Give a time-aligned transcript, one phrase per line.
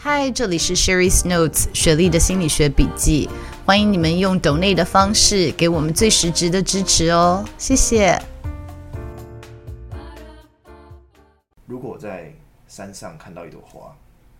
[0.00, 3.28] 嗨，这里是 Sherry's Notes 雪莉的心理学笔记。
[3.66, 8.16] 欢迎你们用 donate 的方式给我们最实质的支持哦，谢谢。
[11.66, 12.32] 如果我在
[12.68, 13.92] 山上看到一朵花，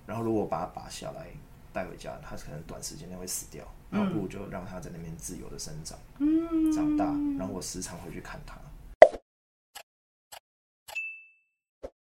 [0.06, 1.26] 然后如果把它拔下来
[1.72, 7.04] 带回家，它可能短时间内会死掉，那不如就让它在那边自由的生长，嗯，长大，
[7.36, 8.54] 然后我时常回去看它。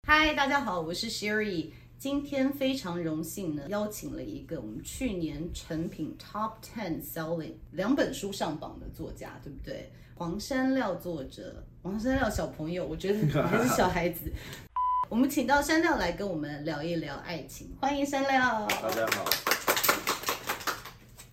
[0.06, 1.70] 嗨，大家好，我是 Sherry。
[1.98, 9.90] 今天非常荣幸呢，邀请了一个我们去年成品 Top Ten Selling 两本书上榜的作家，对不对？
[10.14, 14.30] 黄山料作者，黄山料小朋友，我觉得还是小孩子。
[15.10, 18.64] 我们请到山料来跟我们聊一聊爱情，欢迎山料。
[18.68, 19.24] 大家好。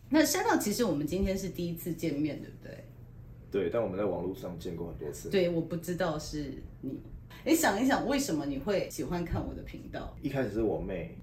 [0.10, 2.84] 那山料其实我们今天是第一次见面，对不对？
[3.52, 5.30] 对，但我们在网络上见过很多次。
[5.30, 7.00] 对，我不知道是你。
[7.46, 10.18] 你想一想，为什么你会喜欢看我的频道？
[10.20, 11.16] 一开始是我妹，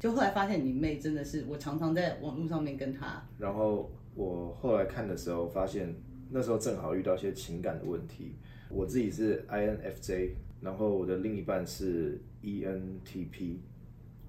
[0.00, 3.22] 就后来发现你妹真的是我常常在网络上面跟她。
[3.38, 5.94] 然后我后来看的时候，发现
[6.30, 8.34] 那时候正好遇到一些情感的问题。
[8.70, 10.30] 我自己是 INFJ，
[10.62, 13.58] 然后我的另一半是 ENTP，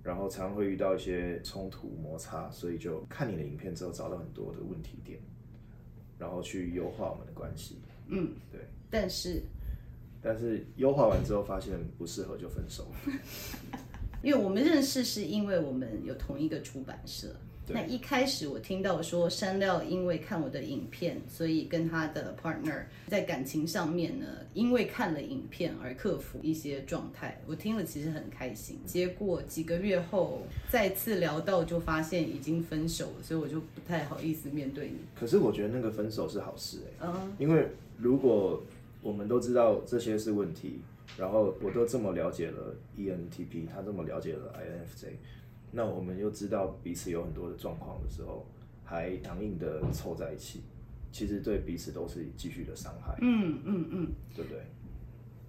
[0.04, 5.18] 然后常常会遇到一些冲突摩擦，所以就看你的影片之后，找到很多的问题点，
[6.20, 7.78] 然后去优化我们的关系。
[8.10, 8.60] 嗯，对。
[8.90, 9.42] 但是。
[10.24, 12.88] 但是优化完之后发现不适合就分手，
[14.24, 17.28] 因为我们认识是因为我们有同一个出版社。
[17.70, 27.40] 那一开始我听到说山料因为看我的影片，所以跟他的 partner 在感情上面呢，因为看了影片而克服一些状态。
[27.48, 28.78] 我听了其实很开心。
[28.86, 34.98] 结果几个月后再次聊到，就发现已经分手了，所以我就不太好意思面对你。
[35.18, 38.62] 可是我觉得那个分手是好事哎、欸，嗯，因为如果
[39.04, 40.80] 我们都知道这些是问题，
[41.18, 45.10] 然后我都这么了解了 ENTP，他这么了解了 INFJ，
[45.72, 48.46] 那我们又知道彼此有很多的状况的时候，
[48.86, 50.62] 还强硬的凑在一起，
[51.12, 53.18] 其实对彼此都是继续的伤害。
[53.22, 54.62] 嗯嗯嗯，对不对？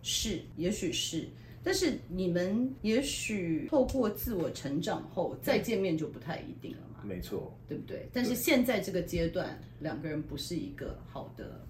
[0.03, 1.27] 是，也许是，
[1.63, 7.05] 但是你们也许透过自我成长后再见面就不太一定了嘛。
[7.05, 8.09] 没错，对不对？
[8.13, 11.65] 但是现在这个阶段，两个人不是一个好的。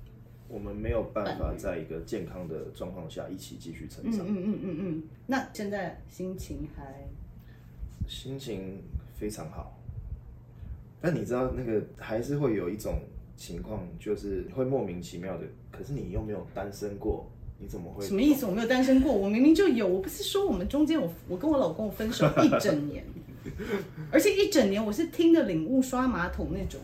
[0.49, 4.21] 我们没有办法在一个健康的状况下一起继续成长。
[4.27, 5.03] 嗯嗯嗯嗯嗯。
[5.27, 7.09] 那现在心情还？
[8.07, 8.83] 心情
[9.19, 9.79] 非常好。
[11.01, 13.01] 但你知道那个还是会有一种
[13.37, 15.45] 情况，就是会莫名其妙的。
[15.71, 17.27] 可是你又没有单身过，
[17.59, 18.07] 你怎么会？
[18.07, 18.47] 什么意思？
[18.47, 19.89] 我没有单身过，我明明就有。
[19.89, 23.05] 我不是说我们中间我我跟我老公分手一整年，
[24.13, 26.81] 而且一整年我是听的领悟刷马桶那种。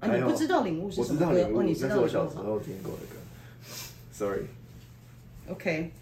[0.00, 1.44] 啊，你不知道领悟是什么歌？
[1.54, 2.00] 哦，你知道？
[2.00, 3.16] 我小时候听过的歌。
[4.12, 4.46] Sorry。
[5.48, 5.92] OK。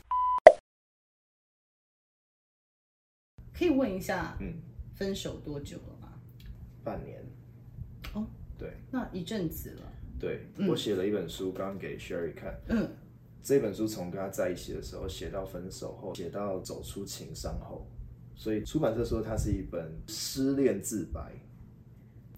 [3.52, 4.54] 可以问一下，嗯，
[4.94, 6.12] 分手多久了吗？
[6.84, 7.20] 半年。
[8.14, 8.24] 哦，
[8.56, 8.72] 对。
[8.92, 9.82] 那一阵子了。
[10.20, 12.56] 对，我写了一本书，刚给 Sherry 看。
[12.68, 12.88] 嗯。
[13.42, 17.84] 这本书从跟他在一起的时候写到分手后，写到走出情伤后，
[18.36, 21.32] 所以出版社说它是一本失恋自白。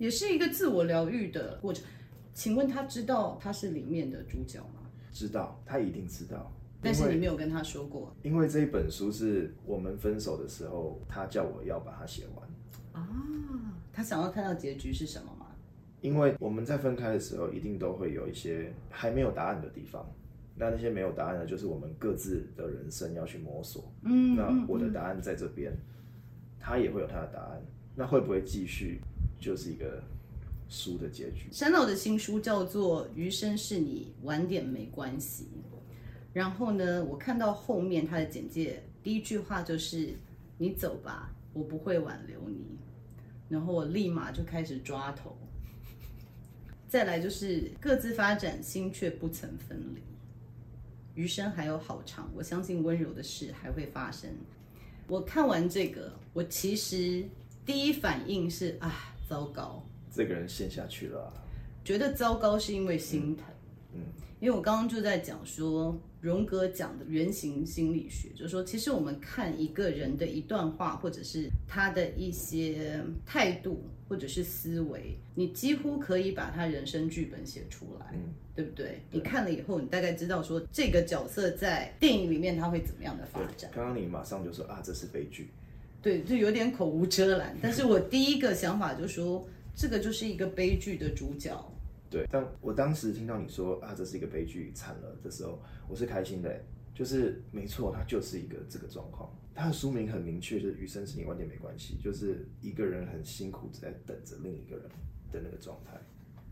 [0.00, 1.84] 也是一个自我疗愈的过程，
[2.32, 4.80] 请问他知道他是里面的主角吗？
[5.12, 6.50] 知道，他一定知道。
[6.80, 8.10] 但是你没有跟他说过。
[8.22, 12.48] 因为这一本书是我们分手的时候，他叫我要把它写完。
[13.02, 15.48] 啊，他想要看到结局是什么吗？
[16.00, 20.10] 因为我们在分开的时候，一定都会有一些还没有答案的地方。
[20.56, 23.92] 那那些没有答案的，就是我们各自的人生要去摸索。
[24.04, 25.78] 嗯，那我的答案在这边，嗯，
[26.58, 27.62] 他也会有他的答案。
[27.94, 28.98] 那会不会继续？
[29.41, 30.03] 就是一个
[30.69, 31.48] 书的结局。
[31.51, 35.45] 山料的新书叫做《余生是你，晚点没关系》。
[36.33, 40.15] 然后呢，我看到后面他的简介，第一句话就是
[40.59, 42.78] “你走吧，我不会挽留你”。
[43.48, 45.37] 然后我立马就开始抓头。
[46.87, 50.03] 再来就是各自发展，心却不曾分离。
[51.16, 54.31] 余生还有好长，我相信温柔的事还会发生。
[55.09, 57.25] 我看完这个，我其实
[57.66, 59.09] 第一反应是啊。
[59.30, 59.80] 糟糕，
[60.12, 61.32] 这个人陷下去了啊。
[61.84, 63.47] 觉得糟糕是因为心疼。
[63.94, 64.00] 嗯，
[64.41, 78.86] 因为我刚刚就在讲说，荣格讲的原型心理学，就是说，其实我们看一个人的一段话，或者是他的一些态度，或者是思维，你几乎可以把他人生剧本写出来，嗯，对不对？
[78.86, 79.00] 对。
[79.12, 83.71] 你看了以后，你大概知道说这个角色在电影里面他会怎么样的发展。
[83.72, 85.50] 刚刚你马上就说啊，这是悲剧。
[86.02, 87.56] 对，就有点口无遮拦。
[87.62, 91.56] 但是我第一个想法就是说，这个就是一个悲剧的主角。
[92.08, 96.60] 对，但我当时听到你说啊，这是一个悲剧，惨了的时候，我是开心的，
[96.94, 99.30] 就是没错，它就是一个这个状况。
[99.54, 104.86] 它的书名很明确，就是“余生是你，完全没关系”，就是一个人很辛苦在等着另一个人
[105.30, 106.00] 的那个状态。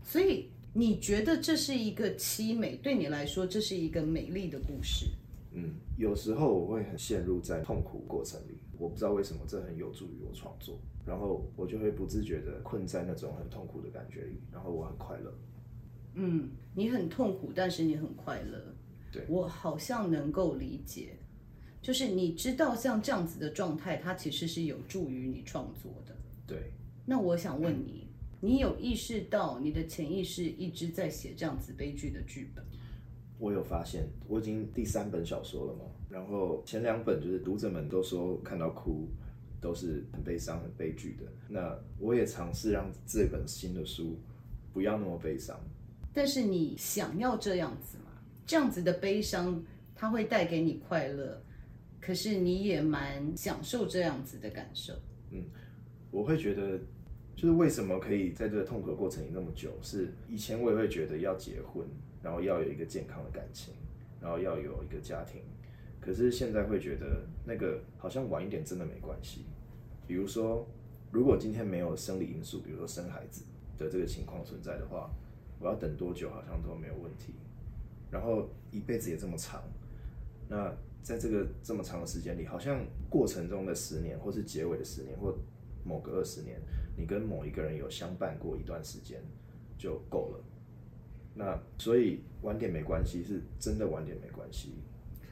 [0.03, 2.75] 所以你觉得这是一个凄美？
[2.75, 5.07] 对你来说，这是一个美丽的故事？
[5.53, 10.79] 嗯，有时候我会很陷入在痛苦过程里，我不知道为什么，这很有助于我创作。
[11.05, 15.33] 然后我就会不自觉的困在那种很痛苦的感觉里，然后我很快乐。
[16.13, 18.75] 嗯，你很痛苦，但是你很快乐。
[19.11, 21.17] 对，我好像能够理解，
[21.81, 26.15] 就是你知道像这样子的状态，它其实是有助于你创作的。
[26.45, 26.71] 对，
[27.05, 28.07] 那我想问你，
[28.39, 32.63] 你有意识到你的潜意识一直在写这样子悲剧的剧本？
[33.39, 39.07] 我有发现，我已经第三本小说了嘛，然后前两本就是读者们都说看到哭，
[39.61, 41.25] 都是很悲伤、很悲剧的。
[41.47, 44.17] 那我也尝试让这本新的书
[44.73, 45.59] 不要那么悲伤。
[46.13, 48.05] 但是你想要这样子吗？
[48.45, 49.63] 这样子的悲伤，
[49.95, 51.39] 它会带给你快乐，
[52.01, 54.93] 可是你也蛮享受这样子的感受。
[55.29, 55.43] 嗯，
[56.09, 56.79] 我会觉得，
[57.35, 59.71] 就是为什么可以在这个痛苦的过程里那么久？
[59.83, 61.85] 是以前我也会觉得要结婚，
[62.23, 63.75] 然后要有一个健康的感情，
[64.19, 65.43] 然后要有一个家庭，
[65.99, 69.45] 可是现在会觉得那个好像晚一点真的没关系。
[70.07, 70.67] 比如说，
[71.11, 73.43] 如果今天没有生理因素，比如说生孩子
[73.77, 75.09] 的这个情况存在的话。
[75.61, 77.33] 我要等多久好像都没有问题，
[78.09, 79.61] 然后一辈子也这么长，
[80.47, 80.73] 那
[81.03, 82.79] 在这个这么长的时间里，好像
[83.09, 85.37] 过程中的十年，或是结尾的十年，或
[85.83, 86.61] 某个二十年，
[86.95, 89.21] 你跟某一个人有相伴过一段时间
[89.77, 90.39] 就够了。
[91.35, 94.75] 那所以晚点没关系，是真的晚点没关系。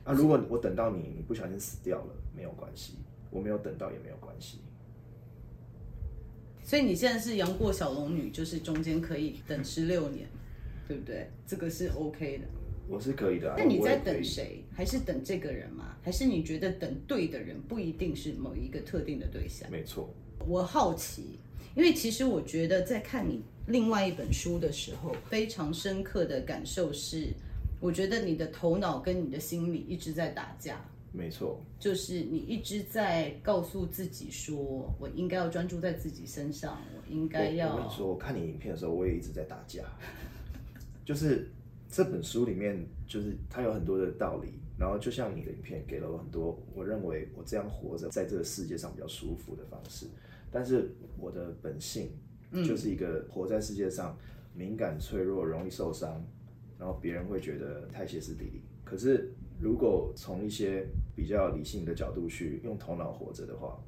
[0.07, 2.93] 啊，如果我等到你，你不小心死掉了，没有关系，
[3.29, 4.59] 我没有等到也没有关系。
[6.63, 10.25] 所以你现在是杨过小龙女，就是中间可以等十六年，
[10.87, 11.29] 对不对？
[11.45, 12.45] 这个是 OK 的。
[12.87, 13.55] 我是可以的啊。
[13.57, 14.63] 那你在等谁？
[14.73, 15.97] 还是等这个人吗？
[16.01, 19.69] 还是你觉得等对的人不一定是某一个特定的对象？
[19.69, 20.09] 没错。
[20.47, 21.37] 我好奇，
[21.75, 27.27] 因为其实我觉得在看你另外一本书的时候，非常深刻的感受是，
[27.79, 30.79] 我觉得你的头脑跟你的心理一直在打架。
[31.13, 37.73] 没错，就是你一直在告诉自己说，我应该要专注在自己身上，我应该要。
[37.73, 39.83] 我跟你说，我看你影片的时候，我也一直在打架。
[41.05, 41.49] 就是
[41.89, 50.05] 这本书里面，就是它有很多的道理，然后就像你的影片给了我很多，我认为我这样活着在这个世界上比较舒服的方式。
[50.51, 52.11] 但是我的本性
[52.65, 54.15] 就是一个活在世界上
[54.53, 56.23] 敏感、脆弱、容易受伤，
[56.79, 58.61] 然后别人会觉得太歇斯底里。
[58.83, 59.33] 可是。
[59.59, 60.85] 如果从一些
[61.15, 63.83] 比较理性的角度去用头脑活着的话，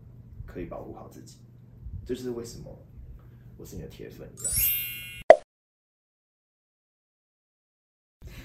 [0.48, 1.38] 可以保护好自己。
[2.04, 2.76] 这就是为什么
[3.56, 4.52] 我是你的铁粉一样。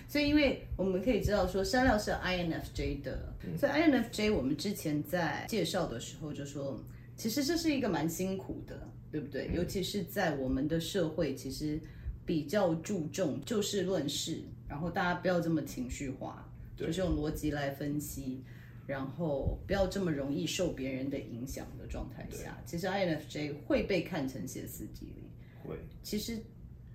[0.07, 6.79] 所以，因为我们可以知道说，山料是 INFJ 的，嗯，所以 INFJ 我们之前在介绍的时候就说，
[7.17, 9.49] 其实这是一个蛮辛苦的，对不对？
[9.49, 11.81] 嗯，尤其是在我们的社会，其实
[12.27, 16.51] 比较注重就事论事，然后大家不要这么情绪化。
[16.77, 18.43] 就是用逻辑来分析，
[18.85, 25.23] 然后不要这么容易受别人的影响的状态下，其实 INFJ 会被看成歇斯底里。
[25.63, 26.37] 会，其实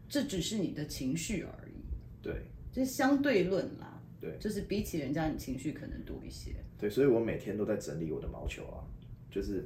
[0.10, 1.80] 这只是你的情绪而已。
[2.22, 2.42] 对，
[2.74, 4.04] 就是相对论啦。
[4.20, 6.54] 对，就是比起人家，你情绪可能多一些。
[6.78, 8.84] 对，所以我每天都在整理我的毛球啊，
[9.32, 9.66] 就是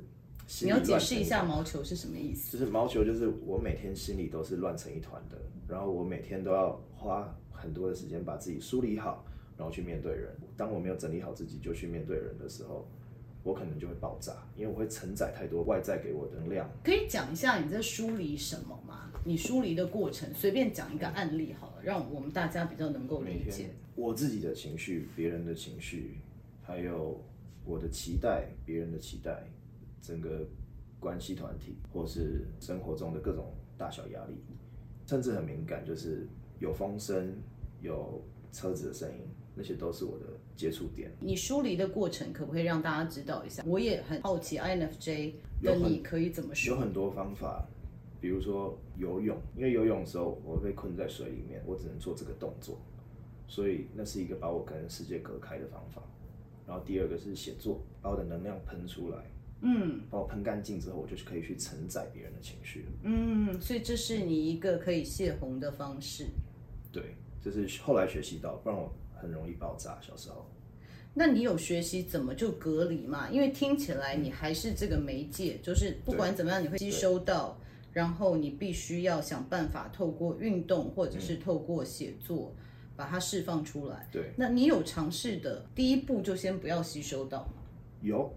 [0.62, 2.57] 你要解释一下毛球是什么意思？
[2.57, 9.25] 就是毛球，就是我每天心里都是乱成一团的，然后我每天都要花很多的时间把自己梳理好。
[9.55, 10.35] 然后去面对人。
[10.57, 12.88] 当我没有整理好自己就去面对人的时候，
[13.43, 16.67] 我可能就会爆炸，因为我会承载太多外在给我的能量。
[16.83, 19.12] 可以讲一下你在梳理什么吗？
[19.23, 23.69] 你梳理的过程，随便讲一个案例好了，让我们大家比较能够理解。
[23.95, 26.17] 我自己的情绪、别人的情绪，
[26.63, 27.21] 还有
[27.63, 29.43] 我的期待、别人的期待，
[30.03, 30.45] 整个
[31.00, 34.36] 关系团体，或是生活中的各种大小压力，
[35.07, 36.27] 甚至很敏感，就是
[36.60, 37.36] 有风声、
[37.81, 39.25] 有车子的声音。
[39.55, 41.12] 那些都是我的接触点。
[41.19, 43.63] 你疏离的过程可不可以让大家知道一下？
[43.67, 46.74] 我也很好奇，INFJ 的你可以怎么说？
[46.74, 47.63] 有很多方法，
[48.19, 52.79] 比如说游泳，因为游泳的时候我被困在水里面，我只能做这个动作，
[53.48, 56.01] 所以那是一个把我跟世界隔开的方法。
[56.65, 59.17] 然后第二个是写作，把我的能量喷出来，
[59.65, 62.86] 嗯，把我喷干净之后，我就是可以去承载别人的情绪。
[63.03, 66.27] 嗯，所以这是你一个可以泄洪的方式。
[66.91, 69.98] 对，这是后来学习到，不然我很容易爆炸。
[70.01, 70.46] 小时候，
[71.13, 73.29] 那你有学习怎么就隔离嘛？
[73.29, 77.58] 因为听起来你还是这个媒介，就是不管怎么样，你会吸收到，
[77.91, 82.53] 然后你必须要想办法透过运动或者是透过写作。
[82.58, 82.60] 嗯
[82.96, 84.08] 把它释放出来。
[84.12, 87.53] 对，那你有尝试的第一步就先不要吸收到吗？
[88.03, 88.32] 有，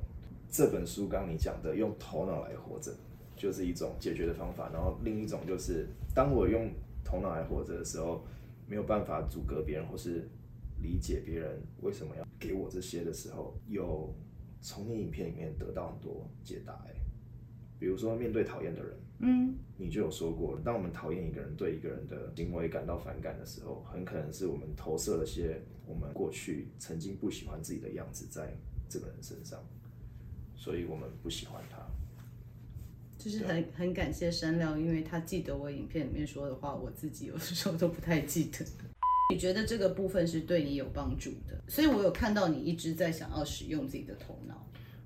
[0.56, 2.90] 这本书刚你讲的用头脑来活着，
[3.36, 4.70] 就是一种解决的方法。
[4.72, 6.70] 然后另一种就是，当我用
[7.04, 8.25] 头脑来活着的时候，
[8.66, 10.26] 没有办法阻隔别人或是
[10.80, 14.10] 理解别人为什么要给我这些的时候，有
[14.62, 16.72] 从你影片里面得到很多解答。
[16.88, 16.94] 哎，
[17.78, 18.96] 比如说面对讨厌的人。
[19.18, 28.56] 嗯，你就有说过，当我们讨厌一个人，对一个人的行为感到反感的时候，很可能是我们投射了些我们过去曾经不喜欢自己的样子在
[28.88, 29.62] 这个人身上，
[30.66, 31.78] 所以我们不喜欢他。
[33.16, 38.66] 就是很很感谢山料，因为他记得我影片里面说的话，我自己有的时候都不太记得。
[39.30, 44.61] 你觉得这个部分是对你有帮助的，所以我有看到你一直在想要使用自己的头脑。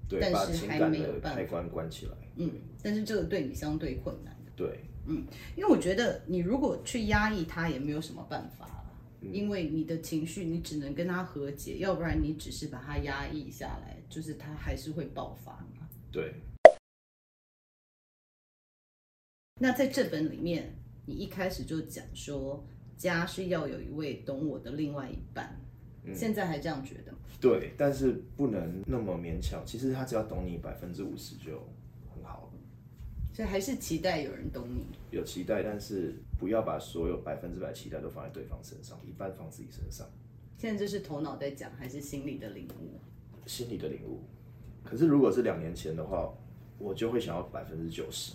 [0.08, 1.40] 对，但是还没有办法。
[1.40, 2.12] 开关关起来。
[2.36, 2.50] 嗯，
[2.82, 4.34] 但是这个对你相对困难。
[4.56, 5.26] 对，嗯，
[5.56, 8.89] 因为我觉得你如果去压抑它，也没有什么办法，嗯，
[9.20, 15.88] 因为你的情绪，你只能跟他和解，要不然你只是把它压抑下来，就是他还是会爆发嘛。
[16.10, 16.34] 对。
[19.60, 20.74] 那在这本里面，
[21.04, 22.64] 你一开始就讲说，
[22.96, 25.60] 家是要有一位懂我的另外一半。
[26.02, 27.18] 嗯，现在还这样觉得吗？
[27.40, 29.62] 对，但是不能那么勉强。
[29.66, 31.62] 其实他只要懂你百分之五十就。
[33.32, 34.84] 所以还是期待有人懂你。
[35.10, 40.06] 有期待，但是不要把所有百分之百期待都放在对方身上，一半放自己身上。
[40.58, 42.98] 现在这是头脑在讲，还是心里的领悟？
[43.46, 44.20] 心里的领悟。
[44.84, 46.32] 可是如果是两年前的话，
[46.78, 48.34] 我就会想要百分之九十。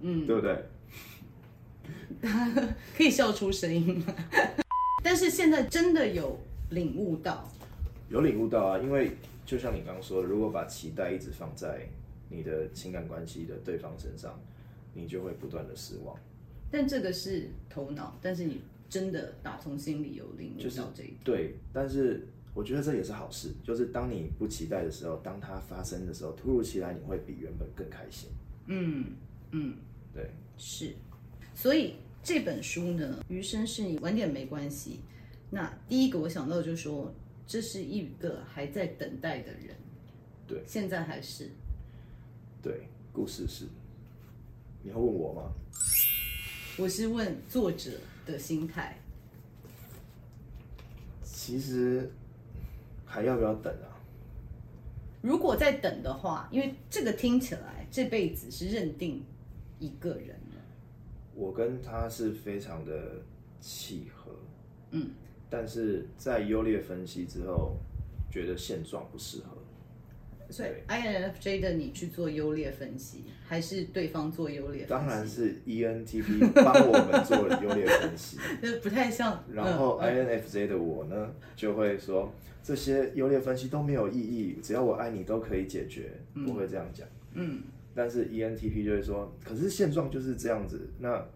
[0.00, 0.64] 嗯，对不对？
[2.96, 4.14] 可以笑出声音吗？
[5.02, 6.38] 但是现在真的有。
[6.70, 7.46] 领悟到，
[8.08, 8.78] 有领悟到啊！
[8.78, 9.10] 因为
[9.44, 11.86] 就像你刚刚说的，如果把期待一直放在
[12.32, 14.40] 你的情感关系的对方身上，
[14.94, 16.16] 你就会不断的失望。
[16.70, 21.18] 但这个是头脑，但是你真的打从心里有领悟到这一点。
[21.18, 23.52] 就是，对，但是我觉得这也是好事。
[23.62, 28.30] 就是当你不期待的时候，当它发生的时候，突如其来，你会比原本更开心。
[28.66, 29.12] 嗯
[29.50, 29.76] 嗯，
[30.14, 30.94] 对，是。
[31.54, 35.00] 所以这本书呢，余生是你晚点没关系。
[35.50, 37.12] 那第一个我想到就是说，
[37.46, 39.76] 这是一个还在等待的人，
[40.46, 41.50] 对，现在还是，
[42.62, 43.66] 对，故事是，
[44.84, 45.52] 你要问我吗？
[46.78, 47.90] 我是问作者
[48.24, 48.96] 的心态。
[51.24, 52.08] 其实
[53.04, 53.90] 还要不要等啊？
[55.20, 59.24] 如果再等的话，因为这个听起来这辈子是认定
[59.80, 60.62] 一个人了，
[61.34, 63.22] 我跟他是非常的
[63.60, 64.30] 契合，
[64.92, 65.10] 嗯。
[65.50, 67.76] 但是在优劣分析之后，
[68.30, 69.58] 觉得现状不适合。
[70.52, 74.90] 所以 INFJ 的你去做优劣分析，还是对方做优劣分析？
[74.90, 78.38] 当然是 ENTP 帮我们做优劣分析。
[78.60, 79.42] 那不太像。
[79.52, 82.32] 然后 INFJ 的我呢，就会说
[82.62, 87.08] 这些优劣分析都没有意义，只要我爱你都可以解决，不会这样讲。
[87.32, 87.62] 嗯。
[87.94, 91.26] 但是 ENTP 就会说，可是现状就是这样子，那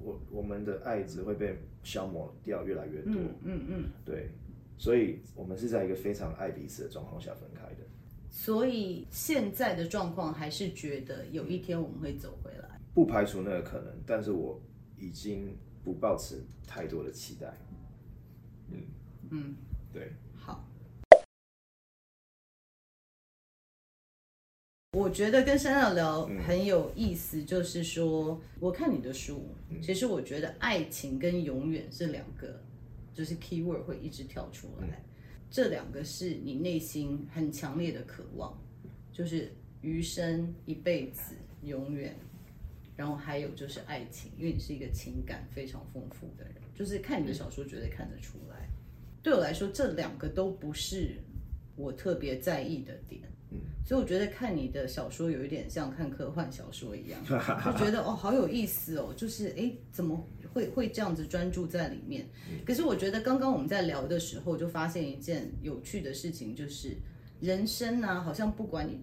[0.00, 1.56] 我我们的爱只会被。
[1.84, 4.28] 消磨掉越来越多，嗯嗯，嗯，对，
[4.78, 7.71] 所以我们是在一个非常爱彼此的状况下分开的。
[8.34, 14.58] 所以现在的状况还是觉得有一天我们会走回来，不排除那个可能，但是我
[14.96, 17.54] 已经不抱持太多的期待。
[18.70, 18.78] 嗯。
[19.30, 19.54] 嗯，
[19.92, 20.14] 对。
[20.34, 20.66] 好。
[24.92, 32.62] 我觉得跟山料聊很有意思，就是说，嗯、我看你的书，其实我觉得爱情跟永远是两个，
[33.12, 35.04] 就是 keyword 会一直跳出来，嗯、
[35.52, 38.58] 这两个是你内心很强烈的渴望，
[39.12, 42.16] 就是余生、一辈子、永远，
[42.96, 48.66] 然后还有就是爱情，因为你是一个情感非常丰富的人，就是看你的小说绝对看得出来。
[49.22, 51.18] 对我来说，这两个都不是
[51.76, 53.20] 我特别在意的点。
[53.84, 62.26] 所以我觉得看你的小说有一点像看科幻小说一样，就觉得哦好有意思哦，就是诶怎么会会这样子专注在里面？
[62.64, 66.96] 可是我觉得刚刚我们在聊的时候就发现一件有趣的事情，就是
[67.40, 69.00] 人生呢、啊、好像不管你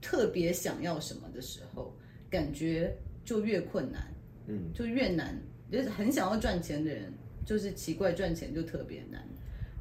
[0.00, 1.96] 特别想要什么的时候，
[2.30, 4.12] 感觉就越困难，
[4.46, 7.12] 嗯，就越难，就是很想要赚钱的人，
[7.44, 9.22] 就是奇怪赚钱就特别难。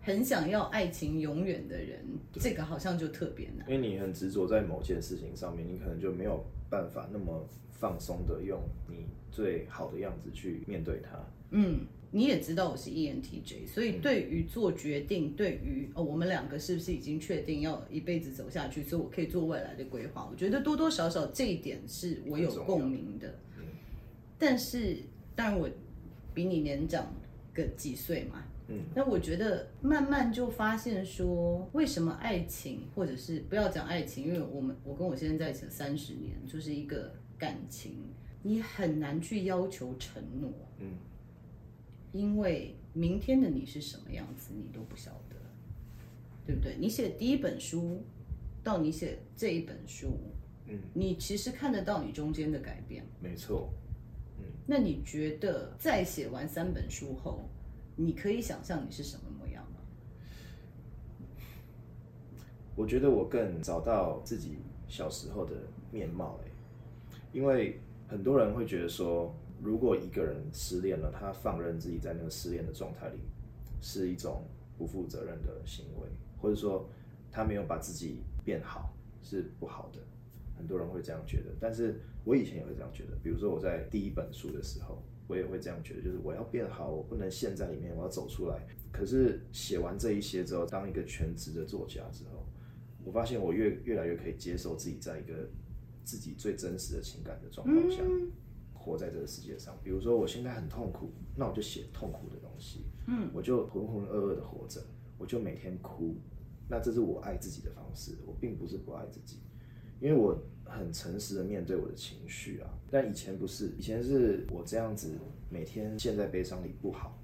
[0.05, 1.97] 很想要爱情永远的人，
[2.33, 3.65] 这个好像就特别难。
[3.69, 7.47] 因为你很执着在某件事情上面，你可能就没有办法那么
[7.83, 11.19] 放松的用你最好的样子去面对它。
[11.51, 20.25] 嗯，你也知道我是 ENTJ，所以对于做决定，嗯、对于哦，我们两个是不是已经确定要一辈子走下去，所以我可以做未来的规划。
[20.31, 23.27] 我觉得多多少少这一点是我有共鸣的。
[23.57, 23.65] 嗯、
[24.39, 24.95] 但是，
[25.35, 25.69] 当然我
[26.33, 27.13] 比你年长
[27.53, 28.45] 个几岁嘛。
[28.69, 37.13] 嗯，那我觉得慢慢就发现说，为什么爱情，或者是不要讲爱情，因为我们我跟我先生在一起三十年，就是一个
[37.43, 37.91] 感情，
[38.41, 40.93] 你很难去要求承诺，嗯，
[42.13, 45.35] 因为明天的你是什么样子，你都不晓得，
[46.45, 46.77] 对不对？
[46.79, 48.01] 你写第一本书，
[48.63, 50.17] 到你写这一本书，
[50.67, 53.73] 嗯，你其实看得到你中间的改变，没错，
[54.39, 57.49] 嗯，那你觉得在写完三本书后？
[57.97, 59.81] 你可以想象你是什么模样吗？
[62.73, 65.51] 我觉得我更找到自己小时候的
[65.91, 66.47] 面貌哎，
[67.33, 73.19] 因为很多人会觉得说，如果一个人失恋了，他放任自己在那个失恋的状态里，
[73.81, 74.43] 是一种
[74.77, 76.07] 不负责任的行为，
[76.39, 76.87] 或者说
[77.31, 79.99] 他没有把自己变好是不好的。
[80.55, 83.17] 很多人会这样觉得，但是我以前也会这样觉得。
[83.21, 85.03] 比如说我在第一本书的时候。
[85.25, 88.59] 我也会这样觉得，就是我要变好，我不能陷在里面，我要走出来。
[88.91, 92.45] 可是写完这一些之后，当一个全职的作家之后，
[93.05, 95.49] 我发现我越越来越可以接受自己在一个
[96.03, 98.03] 自己最真实的情感的状况下，
[98.73, 99.77] 活在这个世界上。
[99.83, 104.81] 比如说我现在很痛苦，那我就写痛苦的东西，嗯，我就浑浑噩噩的活着，
[105.17, 106.15] 我就每天哭。
[106.69, 109.39] 那这是我爱自己的方式，我并不是不爱自己，
[109.99, 110.37] 因为我。
[110.65, 117.21] 很诚实的面对我的情绪啊，但以前不是，以前是我这样子每天陷在悲伤里不好。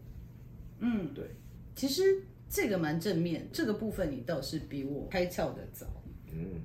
[0.77, 1.31] 嗯，对。
[1.73, 5.87] 其实这个蛮正面，这个部分你倒是比我开窍的早。
[6.31, 6.61] 嗯，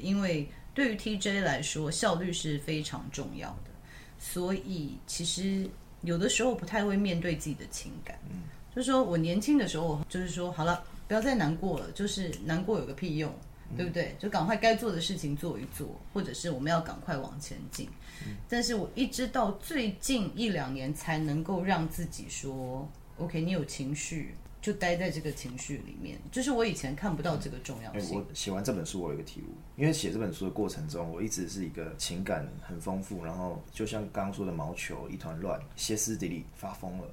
[0.00, 3.70] 因为对于 TJ 来说，效率是非常重要的，
[4.18, 5.66] 所以其实
[6.02, 8.18] 有的时候不太会面对自己的情感。
[8.28, 8.42] 嗯，
[8.74, 13.32] 就是说我年轻的时候，就是说好了，不要再难过了，就是难过有个屁用。
[13.76, 14.14] 对不对？
[14.20, 17.88] 就赶快该做的事情做一做，或者是我们要赶快往前进。
[18.24, 26.18] 嗯，但是我一直到最近一两年才能够让自己说，OK，你有情绪就待在这个情绪里面。
[26.32, 28.16] 就是我以前看不到这个重要性。
[28.16, 37.04] 我写完这本书，我有一个体悟，因为写这本书的过程中，我一直是一个情感很丰富，然后就像刚刚说的毛球一团乱，歇斯底里发疯了。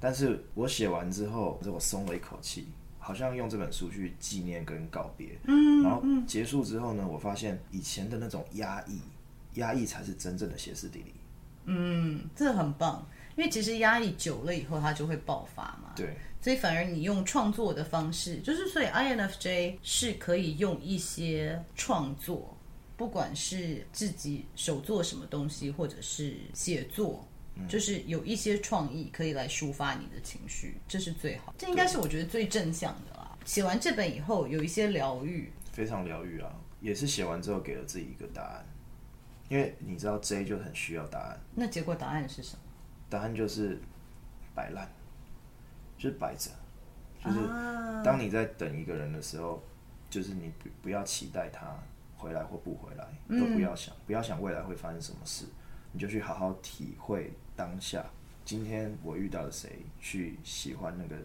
[0.00, 2.66] 但是我写完之后，我松了一口气。
[2.98, 9.00] 好像用这本书去纪念跟告别，嗯，然后结束之后呢，我发现以前的那种压抑，
[9.60, 11.14] 压抑才是真正的歇斯底里。
[11.66, 15.92] 嗯，这很棒，因为其实压抑久了以后，它就会爆发嘛。
[15.94, 16.16] 对，
[16.46, 22.56] 所以反而你用创作的方式，就是所以 INFJ 是可以用一些创作，
[22.96, 27.26] 不管是自己手做什么东西，或者是写作。
[27.68, 31.52] 就是有一些创意可以来抒发你的情绪，这是最好。
[31.58, 33.36] 这应该是我觉得最正向的啦。
[33.44, 36.54] 写完这本以后，有一些疗愈，非常疗愈啊！
[36.80, 38.64] 也是写完之后给了自己一个答案，
[39.48, 41.40] 因为你知道 J 就很需要答案。
[41.56, 42.60] 那结果答案是什么？
[43.10, 43.80] 答案就是
[44.54, 44.88] 摆烂，
[45.98, 46.50] 就是摆着，
[47.24, 47.38] 就是
[48.04, 49.62] 当你在等一个人的时候，
[50.10, 51.66] 就是你不不要期待他
[52.16, 53.06] 回来或不回来，
[53.38, 55.44] 都不要想，不要想未来会发生什么事。
[55.92, 58.04] 你就去好好体会当下，
[58.44, 61.16] 今天我遇到了谁，去喜欢那个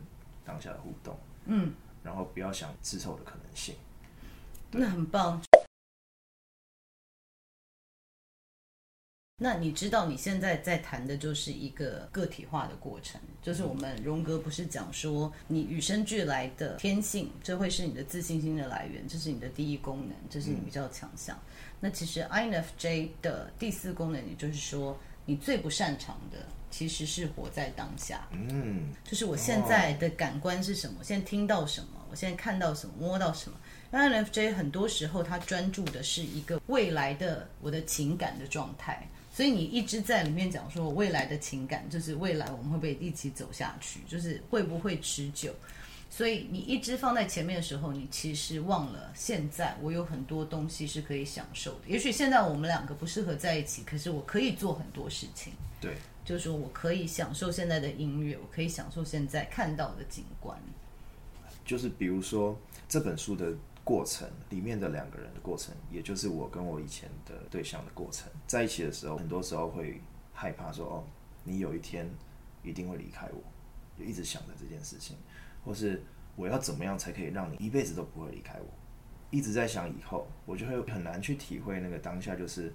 [0.45, 3.75] 当下的互动，嗯，然后不要想之后的可能性，
[4.71, 5.41] 那很棒。
[9.43, 21.35] 那你知道你现在在谈的就是一个个体化的过程，就是我们荣格不是讲说你与生俱来的天性，这会是你的自信心的来源，这是你的第一功能，这是你比较强项。
[21.35, 21.49] 嗯
[21.83, 26.37] 那其实 INFJ 的第四功能，也就是说，你最不擅长的
[26.69, 28.27] 其实是活在当下。
[28.29, 30.97] 嗯，就是我现在的感官是什么？
[30.99, 32.05] 我现在听到什么？
[32.11, 32.93] 我现在看到什么？
[32.99, 33.57] 摸到什么
[33.91, 44.01] ？INFJ 很多时候他专注的是一个未来的我的情感的状态，所以你一直在里面讲说，未来的情感就是未来我们会不会一起走下去？
[44.07, 45.53] 就是会不会持久？
[46.09, 51.87] 所以你一直放在前面的时候，你其实忘了现在我有很多东西是可以享受的。
[51.87, 55.53] 也许现在我们两个不适合在一起，可是我可以做很多事情。
[55.79, 60.59] 对，就是说我可以享受现在的音乐，我可以享受现在看到的景观。
[61.63, 63.53] 就是比如说这本书的
[63.91, 69.99] 过程里面的两个人的过程，也就是我跟我以前的对象的过程，在一起的时候，很多时候会
[70.31, 71.03] 害怕说哦，
[71.43, 72.09] 你有一天
[72.63, 73.43] 一定会离开我，
[73.99, 75.17] 就一直想着这件事情，
[75.65, 76.01] 或是
[76.37, 78.65] 我要怎么样才可以让你一辈子都不会离开我，
[79.29, 82.73] 一直在想以后，我就会很难去体会那个当下，就是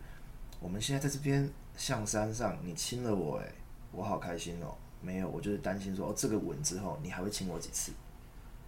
[0.61, 3.51] 我们现在在这边象山上，你亲了我，哎，
[3.91, 4.77] 我好开心哦。
[5.01, 7.93] 没有，我就是担心说，哦，这个吻之后你还会亲我几次？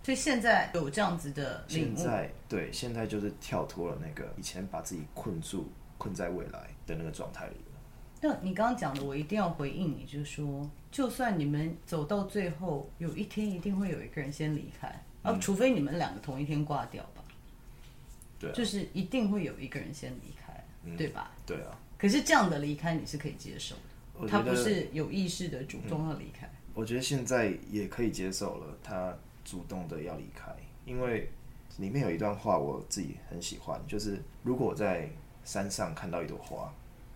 [0.08, 1.94] 所以现在有这样子的领悟。
[1.94, 7.78] 现在对，现在就是跳脱了那个以前把自己困住、困在未来的那个状态里了。
[8.22, 14.88] 那你刚刚讲的，我一定要回应你，就是说，就算你们走到最后，有一天一定会有一个人先离开，
[15.20, 17.22] 啊，除非你们两个同一天挂掉吧？
[18.38, 20.64] 对啊，就是一定会有一个人先离开，
[20.96, 21.32] 对吧？
[21.44, 21.78] 对啊。
[21.98, 24.26] 可是这样的离开你是可以接受的。
[24.26, 26.56] 他不是有意识的主动要离开，嗯。
[26.72, 29.14] 我觉得现在也可以接受了，他
[29.48, 30.50] 主动的要离开，
[30.84, 31.30] 因为
[31.78, 35.08] 里面有一段话我自己很喜欢，就是如果我在
[35.44, 36.72] 山上看到一朵花，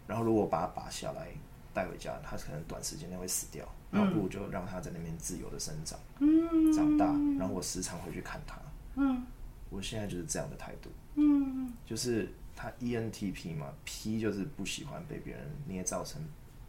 [0.07, 1.29] 然后如果把它拔下来
[1.75, 7.07] 带回家，它可能短时间内会死掉，那不如就让它在那边自由的生长，嗯，长大，
[7.39, 8.59] 然后我时常回去看它，
[8.97, 9.27] 嗯，
[9.69, 16.23] 我现在就是这样的态度，嗯，就是他 ENTP 嘛，P 就是不喜欢被别人捏造成。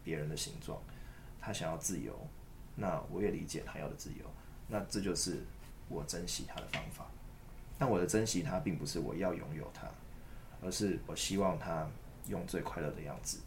[0.06, 0.78] 别人的形状，
[1.40, 2.14] 他想要自由，
[2.76, 4.26] 那我也理解他要的自由，
[4.68, 5.38] 那这就是
[5.94, 7.06] 我珍惜他的方法。
[7.78, 9.88] 但我的珍惜他，并不是我要拥有他，
[10.62, 11.88] 而是我希望他
[12.28, 13.40] 用最快乐的样子，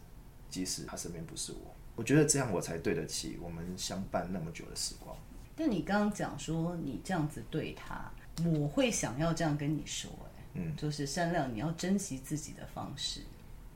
[0.49, 1.75] 即使他身边不是我。
[1.95, 5.17] 我觉得这样我才对得起我们相伴那么久的时光。
[5.55, 8.13] 但你刚刚讲说你这样子对他，
[8.45, 10.11] 我会想要这样跟你说，
[10.55, 13.23] 嗯，就是善良，你要珍惜自己的方式，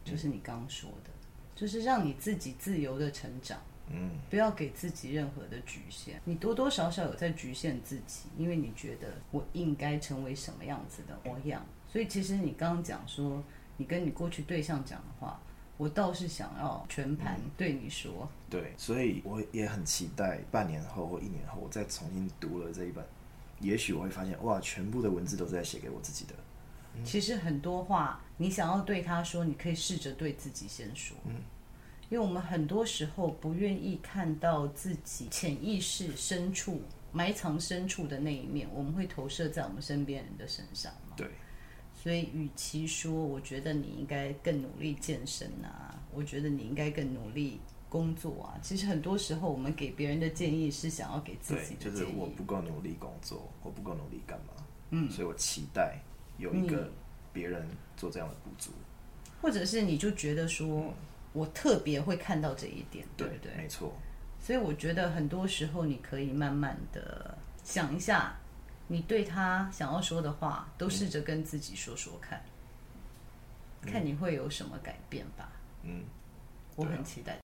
[0.05, 1.11] 就是你刚刚说的。
[1.57, 3.61] 就是让你自己自由的成长，
[3.93, 6.21] 嗯，不要给自己任何的局限。
[6.25, 11.65] 你多多少少有在局限自己，因为你觉得我应该成为什么样子的模样。
[11.89, 13.43] 所以其实你刚刚讲说，
[13.77, 15.41] 你跟你过去对象讲的话，
[15.77, 18.13] 我倒是想要全盘对你说。
[18.21, 23.05] 嗯，对，所以我也很期待半年后或一年后，我再重新读了这一本，
[23.61, 26.35] 也许我会发现，哇，全部的文字都是在写给我自己的。
[27.05, 31.17] 其实很多话，你想要对他说，你可以试着对自己先说。
[31.25, 31.37] 嗯，
[32.11, 41.15] 因为我们很多时候不愿意看到自己潜意识深处埋藏深处的那一面，我们会投射在我们身边人的身上嘛。
[41.17, 41.27] 对。
[41.95, 51.91] 所以，与其说我觉得你应该更努力健身啊，我觉得你应该更努力工作啊，其实很多时候我们给别人的建议是想要给自己的。
[51.91, 54.65] 就是我不够努力工作，我不够努力干嘛？
[54.91, 55.99] 嗯，所以我期待。
[56.39, 56.91] 有一个
[57.35, 57.69] 别人
[57.99, 58.71] 做这样的补足，
[59.43, 60.95] 或者是你就觉得说，嗯、
[61.33, 63.53] 我特别会看到这一点，对不对？
[63.57, 63.93] 没错。
[64.39, 68.37] 所以我觉得很多时候你可以慢慢的想一下，
[68.89, 72.43] 你对他想要说的话，都试着跟自己说说看，
[73.83, 75.53] 嗯、看你会有什么改变吧。
[75.83, 76.05] 嗯，
[76.77, 77.39] 我很期待。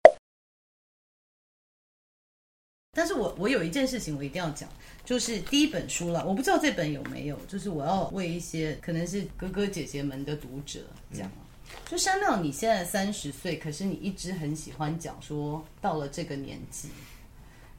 [2.93, 4.67] 但是我我有一件事情我一定要讲，
[5.05, 10.81] 就是第一本书了，我不知道这本有没有，就是我要为一些可能是哥哥姐姐们的读者
[11.13, 11.46] 讲，嗯、
[11.89, 16.89] 就山料你现在三十岁，可是你一直很喜欢讲说到了这个年纪。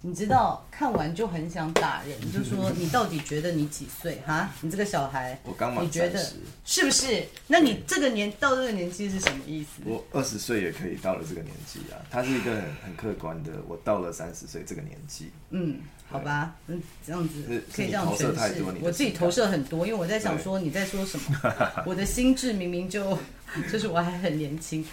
[0.01, 4.49] 你知道看完就很想打人， 就说你到底觉得你几岁哈？
[4.61, 6.23] 你这个小孩，我刚满你觉得
[6.65, 7.25] 是不是？
[7.47, 9.81] 那你这个年到这个年纪是什么意思？
[9.85, 13.51] 我二十岁也可以到了这个年纪啊，他是一个很很客观的。
[13.67, 15.79] 我到了三十岁这个年纪，嗯，
[16.09, 18.63] 好吧，嗯，这样子可以这样诠释。
[18.81, 21.83] 我自己投射很多，因为我在想说 你在说什么？
[21.85, 23.17] 我的心智明明就
[23.71, 24.85] 就是我还很年轻。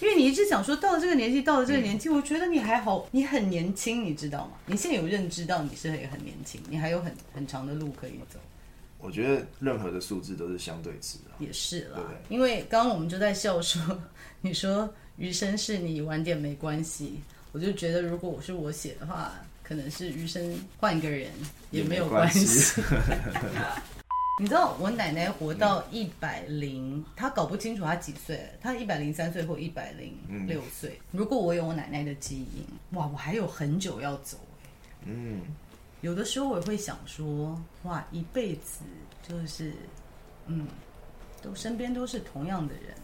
[0.00, 4.52] 因为你一直讲说到了这个年纪，到了这个年纪，嗯、我觉得你还好，你很年轻，你知道吗？
[4.66, 8.38] 你现在有认知到你是很很年轻，你还有很很长的路可以走。
[9.00, 11.96] 我觉得任何的数字都是相对值的，也是了。
[11.96, 13.80] 对因为刚刚我们就在笑说，
[14.40, 17.20] 你说余生是你晚点没关系，
[17.52, 19.32] 我就觉得如果我是我写的话，
[19.62, 21.30] 可能是余生换一个人
[21.70, 22.82] 也没有关系。
[24.40, 30.90] 你知道我奶奶活到一百零，她搞不清楚她几岁，她一百零三岁或一百零六岁。
[31.10, 34.38] 嗯、如果我有我奶奶的基因，哇，我还有很久要走。
[35.04, 35.42] 嗯，
[36.02, 38.84] 有的时候我会想说，哇，一辈子
[39.26, 39.72] 就是，
[40.46, 40.68] 嗯，
[41.42, 42.94] 都身边都是同样的人，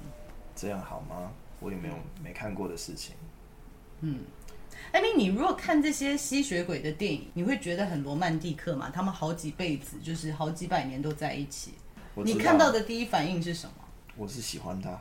[0.55, 1.33] 这样好吗？
[1.59, 3.17] 我有没有没看过的事情？
[4.03, 4.21] 嗯。
[4.93, 8.91] 艾米，你如果看这些吸血鬼的电影，你会觉得很罗曼蒂克嘛？
[8.91, 11.75] 他们好几辈子，就是好几百年都在一起。
[12.17, 13.75] 你看到的第一反应是什么？
[14.17, 14.97] 我是喜欢他，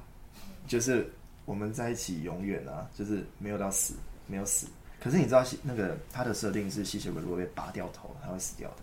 [0.68, 1.12] 就是
[1.46, 3.94] 我们在一起永远啊，就是没有到死，
[4.26, 4.68] 没有死。
[5.00, 8.78] 可是你知道，那个他的设定是吸血鬼如果被拔掉头，他会死掉的，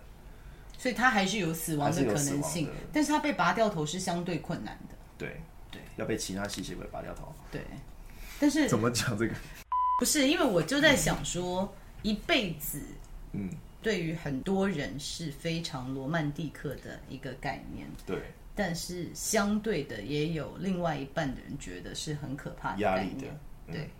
[0.79, 2.69] 所以他还是有死亡的可能性。
[2.93, 4.95] 但是他被拔掉头是相对困难的。
[5.19, 7.35] 对对，要被其他吸血鬼拔掉头。
[7.51, 7.63] 对，
[8.39, 9.35] 但是怎么讲这个？
[10.01, 12.81] 不是，因为我就在想说，嗯、一辈子，
[13.33, 13.51] 嗯，
[13.83, 18.19] 对于很多人是非常罗曼蒂克的一个概念，对。
[18.57, 23.27] 但是相对的，也有另外一半的人觉得是很可怕压力的，
[23.69, 23.91] 嗯、对。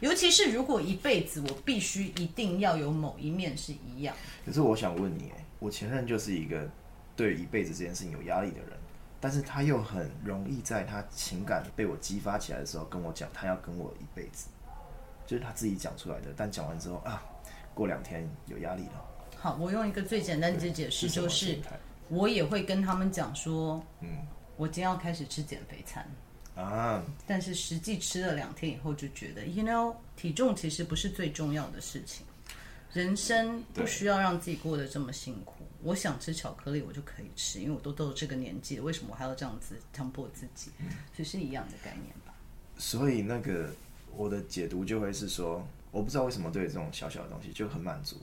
[0.00, 4.14] 尤其是如果一辈子我必须一定要有某一面是一样。
[4.46, 6.70] 可是我想问你，我前任就是一个
[7.16, 8.78] 对一辈子这件事情有压力的人，
[9.20, 14.46] 但是他又很容易在他情感被我激发起来的时候跟我讲，他要跟我一辈子，
[15.28, 16.34] 就是他自己讲出来的。
[16.36, 17.22] 但讲完之后啊，
[17.72, 19.04] 过两天有压力了。
[19.36, 21.56] 好，我用一个最简单的解释，就是
[22.08, 26.04] 我也会跟他们讲说，嗯，我今天要开始吃减肥餐。
[26.56, 27.04] 啊！
[27.24, 32.26] 但是实际吃了两天以后，就觉得，you know，体重其实不是最重要的事情。
[32.92, 35.64] 人生不需要让自己过得这么辛苦。
[35.84, 40.72] 我想吃巧克力，我就可以吃，因为我都到了这个年纪了，为什么我还要这样子强迫自己？
[41.14, 42.34] 所以是一样的概念吧。
[42.76, 43.70] 所以那个
[44.18, 48.16] 我的解读就会是说，我不知道为什么对这种小小的东西就很满足。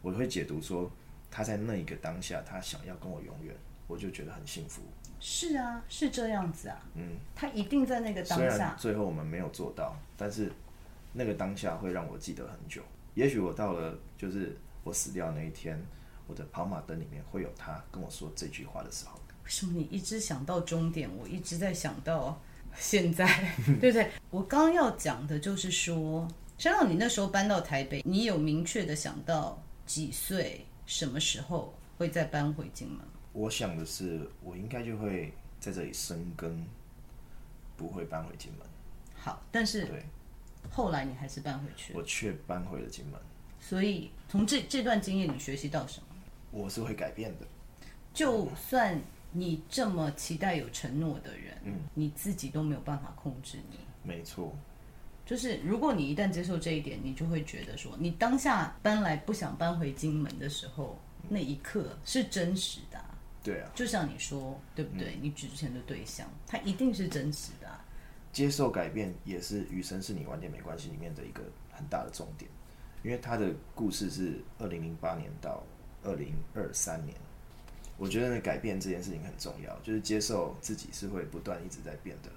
[0.00, 0.88] 我会解读说，
[1.28, 3.52] 他在那一个当下，他想要跟我永远，
[3.88, 4.80] 我就觉得很幸福。
[5.18, 6.80] 是啊，是这样子啊。
[6.94, 8.76] 嗯，他一定在那个当下。
[8.78, 10.52] 最后我们没有做到，但是
[11.12, 12.80] 那个当下会让我记得很久。
[13.14, 15.76] 也许我到了，就是我死掉那一天，
[16.28, 19.18] 我的跑马灯里面会有他跟我说这句话的时候。
[19.42, 21.10] 为什么你一直想到终点？
[21.18, 22.40] 我一直在想到
[22.76, 23.26] 现在，
[23.80, 24.10] 对不对？
[24.30, 26.26] 我刚要讲的就是说，
[26.58, 33.00] 像让你那时候搬到台北，你有明确的想到几岁、什么时候会再搬回金门？
[33.32, 36.64] 我想的是，我应该就会在这里生根，
[37.76, 38.66] 不会搬回金门。
[39.14, 40.04] 好，但是对，
[40.70, 41.98] 后来你还是搬回去了。
[41.98, 43.20] 我却搬回了金门。
[43.60, 46.06] 所以从这这段经验，你学习到什么？
[46.50, 47.46] 我是会改变的。
[48.12, 49.00] 就算
[49.32, 53.78] 你这么期待有承诺的人，嗯，你自己都没有办法控制你。
[54.02, 54.54] 没错。
[55.24, 62.98] 就是如果你一旦接受这一点，你就会觉得说，你当下搬来不想搬回金门的时候，那一刻是真实的。
[63.42, 65.14] 对啊，就像你说，对不对？
[65.14, 67.84] 嗯、你之前的对象，他一定是真实的、啊。
[68.32, 72.50] 接受改变也是《余生是你晚点没关系》里面的一个很大的重点，
[73.04, 75.62] 因为他的故事是二零零八年到
[76.02, 77.16] 二零二三年。
[78.00, 82.30] 我觉得改变这件事情很重要，就是接受自己是会不断一直在变的，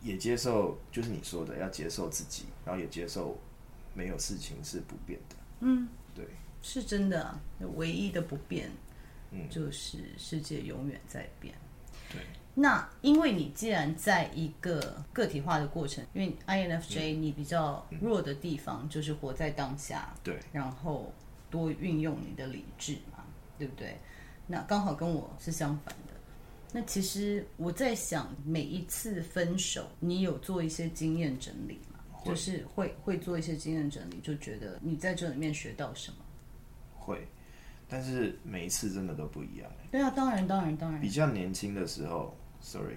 [0.00, 3.38] 也接受就是你说的要接受自己，然后也接受
[3.92, 5.36] 没有事情是不变的。
[5.60, 6.24] 嗯，对，
[6.62, 7.38] 是真的、啊，
[7.76, 8.70] 唯一的不变。
[9.30, 11.54] 嗯，就是世界永远在变。
[12.10, 12.22] 对，
[12.54, 21.12] 那因为你既然在一个个体化的过程，因为 INFJ 你比较弱的地方就是活在当下，对，然后
[21.50, 23.22] 多运用你的理智嘛，
[23.58, 23.98] 对不对？
[24.48, 26.14] 那刚好跟我是相反的。
[26.72, 32.00] 那其实我在想，每一次分手，你有做一些经验整理吗？
[32.24, 36.16] 就是会会做一些经验整理，就觉得你在这里面学到什么？
[36.96, 37.26] 会。
[37.90, 39.70] 但是每一次真的都不一样。
[39.90, 41.00] 对啊，当然，当然，当然。
[41.00, 42.96] 比较年轻的时候，sorry，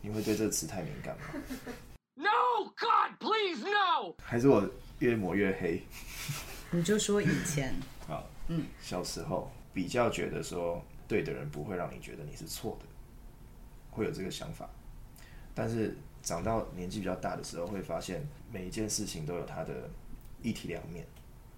[0.00, 1.24] 你会对这个词太敏感吗？
[2.16, 4.14] No God, please no。
[4.20, 5.80] 还是我越抹越黑？
[6.72, 7.72] 你就说以前
[8.08, 12.86] 好，嗯，小时候比较觉得说，对的人不会让你觉得你是错的，
[13.90, 14.66] 会有这个想法。
[15.54, 19.90] 但是长到年纪比较大的时候，会发现每一件事情都有它的
[20.40, 21.06] 一体两面。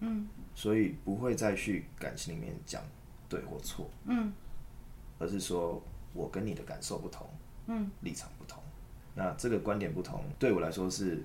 [0.01, 0.27] 嗯。
[0.53, 2.83] 所以不会再去感情里面讲
[3.29, 4.33] 对或错，嗯，
[5.21, 5.81] 而是说
[6.13, 7.25] 我跟你的感受不同，
[7.69, 8.61] 嗯，立场不同，
[9.15, 11.23] 那这个观点不同对我来说是，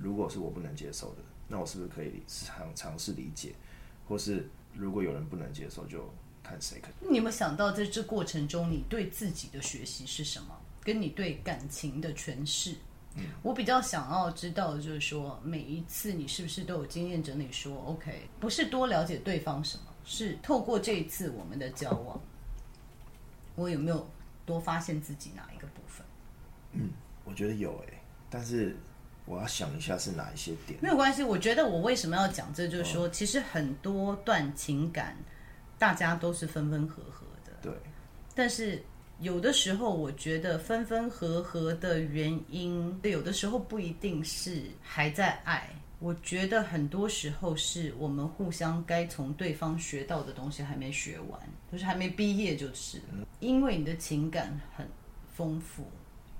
[0.00, 3.54] 如果是我不能接受的，那我是不是可以尝尝试理解，
[4.08, 6.04] 或是如果有人不能接受，就
[6.52, 6.88] 看谁可。
[7.00, 10.54] 你有没有想到在这过程中，你对自己的学习是什么？
[10.84, 12.74] 跟你对感情的诠释？
[13.14, 22.20] 嗯，我比较想要知道的就是说，每一次你是不是都有经验整理说，OK，不是多了解对方什么，是透过这一次我们的交往，
[23.54, 24.06] 我有没有
[24.44, 26.04] 多发现自己哪一个部分？
[26.72, 26.90] 嗯，
[27.24, 28.76] 我觉得有诶，但是
[29.24, 30.78] 我要想一下是哪一些点。
[30.82, 35.16] 没有关系，我觉得我为什么要讲这，就是说，其实很多段情感，
[35.82, 37.72] 大家都是分分合合的，对，
[38.36, 38.80] 但是。
[39.20, 45.68] 有的时候，我觉得分分合合的原因，有的时候不一定是还在爱。
[46.00, 51.40] 我觉得很多时候是我们互相该从对方学到的东西还没学完，
[51.70, 53.00] 就是还没毕业就是。
[53.38, 54.84] 因为你的情感很
[55.32, 55.84] 丰富，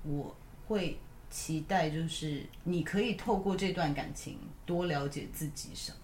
[0.03, 0.35] 我
[0.67, 5.97] 会期待就是你可以透过这段感情多了解自己什么。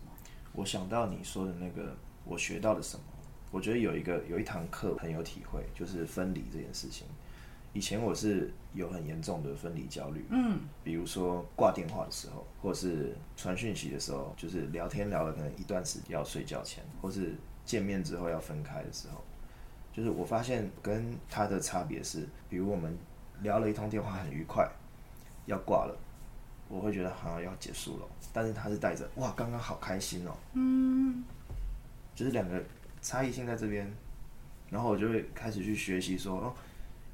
[0.54, 3.04] 我想到你说的那个，我学到了什么？
[3.52, 7.08] 我觉得有一个有一堂课很有体会，就是分离这件事情。
[7.72, 19.24] 以前我是有很严重的分离焦虑，嗯，比如说挂电话的时候，或是传讯息的时候，就是聊天聊了可能一段时间要睡觉前，或是见面之后要分开的时候，
[19.94, 22.98] 就是我发现跟他的差别是，比如我们
[23.42, 24.68] 聊了一通电话很愉快，
[25.46, 25.96] 要挂了，
[26.70, 31.24] 我会觉得好像要结束了，但是他是带着哇，刚刚好开心哦，嗯，
[32.16, 32.60] 就是两个
[33.02, 33.92] 差异性在这边，
[34.70, 36.54] 然后我就会开始去学习说哦。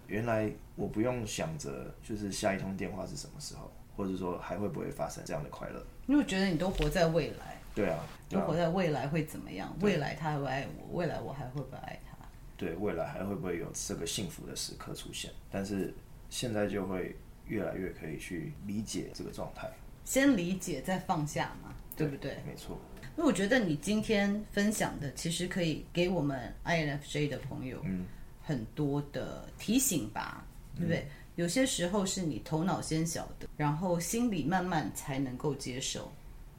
[0.07, 7.59] 原来我不用想着就是下一通电话是什么时候，或者说还会不会发生这样的快乐，因为我觉得你都活在未来。
[7.73, 9.75] 对啊，都活在未来会怎么样？
[9.81, 12.15] 未来他还会爱我，未来我还会不会爱他？
[12.55, 15.31] 对，未来还会不会有这个幸福的时刻出现？
[15.51, 15.91] 但是
[16.29, 17.15] 现在就会
[17.47, 19.67] 越来越可以去理解这个状态，
[20.05, 22.37] 先理解再放下嘛，对，不对？
[22.47, 22.79] 没错。
[23.17, 28.05] 因为我觉得你今天分享的其实可以给我们 INFJ 的朋友，嗯。
[28.47, 30.99] 很多的提醒吧，对不对？
[30.99, 36.11] 嗯、有些时候是你头脑先晓得，然后心里慢慢才能够接受，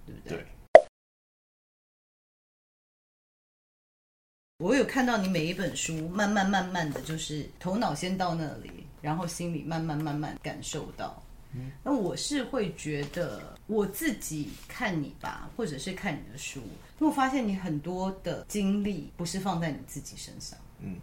[0.05, 0.39] 对不对？
[0.39, 0.47] 对。
[4.59, 11.23] 我有看到你每一本书，慢慢慢慢的就是头脑先到那里，然后心里慢慢慢慢感受到。
[11.53, 20.97] 嗯，那我是会觉得我自己看你吧，或者是看你的书，因为我发现你很多的精力不是放在你自己身上，嗯。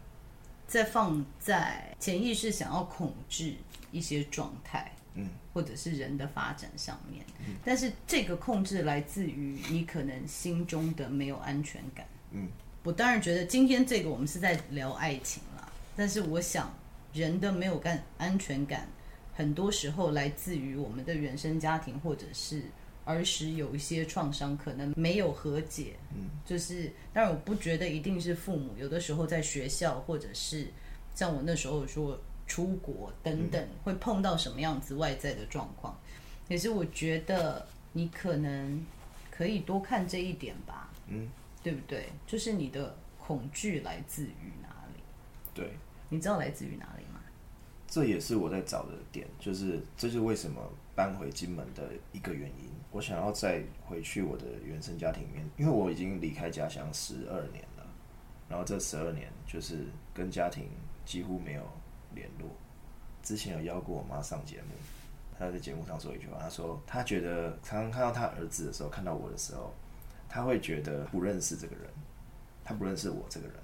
[0.66, 3.54] 在放在潜意识想要控制
[3.92, 12.48] 一些状态，嗯，或者是人的发展上面，嗯，但是这个控制来自于你可能心中的没有安全感，嗯，
[12.82, 16.74] 我当然觉得今天这个我们是在聊爱情啦，但是我想
[17.14, 18.88] 人的没有干安全感，
[19.34, 22.64] 很多时候来自于我们的原生家庭或者是。
[23.06, 30.68] 儿时有一些创伤，可能没有和解，嗯，就是当然我不觉得一定是父母，有的时候在学校或者是
[31.14, 32.18] 像我那时候说
[32.48, 36.00] 出国等等，会碰到什么样子外在的状况。
[36.48, 38.86] 可是我觉得你可能
[39.30, 41.28] 可以多看这一点吧，嗯，
[41.62, 42.06] 对不对？
[42.26, 45.02] 就是你的恐惧来自于哪里？
[45.54, 45.74] 对，
[46.08, 47.03] 你知道来自于哪里吗？
[47.94, 50.60] 这也是我在找的点，就是这就是为什么
[50.96, 52.68] 搬回金门的一个原因。
[52.90, 57.86] 我想要再回去我的原生家庭里面，因为我已经离开家乡十二年了，
[58.50, 60.68] 然后这十二年就是跟家庭
[61.06, 61.62] 几乎没有
[62.16, 62.50] 联络。
[63.22, 64.74] 之前有邀过我妈上节目，
[65.38, 69.72] 她在节目上说一句话，她说她觉得常常看到她儿子的时候，看到我的时候，
[70.28, 71.86] 她会觉得不认识这个人，
[72.64, 73.56] 她不认识我这个人，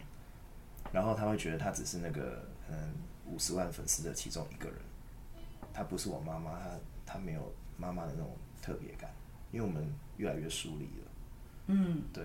[0.91, 2.93] 然后她会觉得她只是那个嗯
[3.31, 4.79] 五十万粉丝的其中一个人，
[5.73, 6.69] 她不是我妈妈，她
[7.05, 9.09] 她没有妈妈的那种特别感。
[9.51, 9.83] 因为我们
[10.17, 11.11] 越来越疏离了，
[11.65, 12.23] 嗯，对，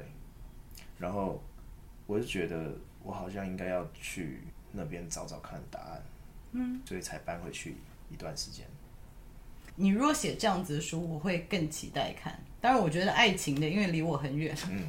[0.98, 1.42] 然后
[2.06, 6.02] 我就觉得我好像应该要去那边找找看答案，
[6.52, 7.76] 嗯，所以才搬回去
[8.10, 8.66] 一段时间。
[9.74, 12.38] 你如果写这样子的书，我会更期待看。
[12.60, 14.82] 当然，我觉得爱情的，因为离我很远，嗯，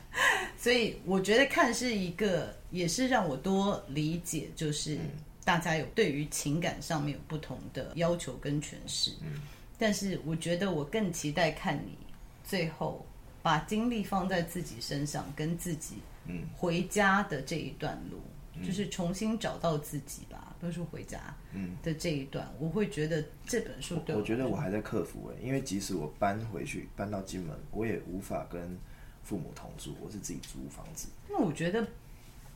[0.56, 4.98] 所以我觉得看是一个，也是让我多理解，就是
[5.44, 9.40] 大家有对于情感上面有不同的要求跟诠释，嗯。
[9.76, 11.96] 但是我觉得我更期待看你
[12.44, 13.04] 最后
[13.42, 18.20] 把精力放在自己身上，跟自己嗯回家的这一段路，
[18.54, 20.40] 嗯、就是重新找到自己吧。
[20.60, 21.20] 不是回家
[21.52, 28.78] 嗯的这一段，嗯、我会觉得这本书对我，我觉得我还在克服哎，因为即使我搬回去搬到金门，我也无法跟
[29.22, 31.08] 父母同住，我是自己租房子。
[31.28, 31.86] 因为我觉得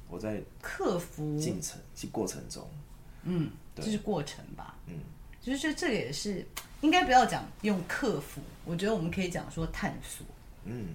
[0.09, 2.69] 我在克服进程是过程中，
[3.23, 4.95] 嗯，这对是过程吧，嗯，
[5.41, 6.47] 就是这个也是。
[6.81, 10.25] 应该不要讲用克服，我觉得我们可以讲说探索。
[10.63, 10.95] 嗯，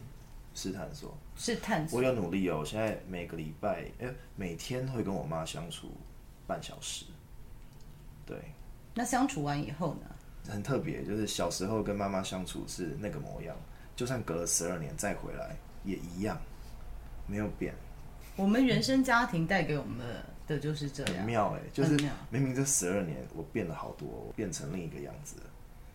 [0.56, 1.99] 是探索，是探索。
[1.99, 5.91] 我有努力哦，我现在每个礼拜，哎，每天会跟我妈相处
[6.47, 7.04] 半小时。
[8.26, 8.38] 对。
[8.93, 10.08] 那相处完以后呢？
[10.47, 13.54] 很特别，就是小时候跟妈妈相处是那个模样，
[13.97, 16.39] 就算隔了十二年再回来也一样，
[17.28, 17.76] 没有变。
[18.36, 20.26] 我们原生家庭带给我们的。
[20.46, 21.91] 的就是这样，很妙哎，就是
[22.30, 25.43] 明明这十二年我变了好多，我变成另一个样子了。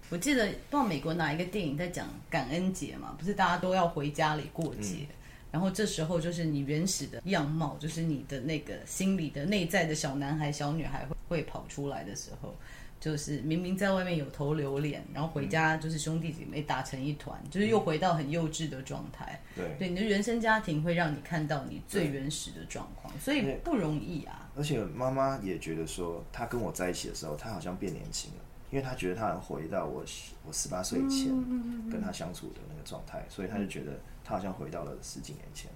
[0.08, 5.14] 我记得不知道美国哪一个电影在讲感恩节嘛，不是大家都要回家里过节，嗯、
[5.52, 12.56] 然后这时候就是你原始的样貌，就是你的那个心里的内在的小男孩、小女孩会会跑出来的时候。
[13.00, 19.40] 就是明明在外面有头有脸，然后回家就是兄弟姐妹打成一团，嗯、就是又回到很幼稚的状态。
[19.54, 24.50] 对，对，你的原生家庭会让你看到你最原始的状况，所以不容易啊。
[24.56, 28.40] 而且妈妈也觉得说，她跟我在一起的时候，她好像变年轻了，
[28.70, 30.04] 因为她觉得她能回到我
[30.44, 31.28] 我十八岁以前
[31.88, 33.92] 跟她相处的那个状态，所以她就觉得
[34.24, 35.70] 她好像回到了十几年前。